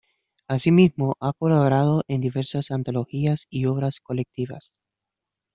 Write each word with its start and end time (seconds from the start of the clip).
Así 0.47 0.71
mismo 0.71 1.15
ha 1.19 1.31
colaborado 1.31 2.03
en 2.07 2.21
diversas 2.21 2.71
antologías 2.71 3.45
y 3.51 3.67
obras 3.67 3.99
colectivas. 3.99 4.73